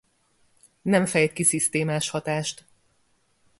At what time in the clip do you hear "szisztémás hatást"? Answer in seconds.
1.43-2.65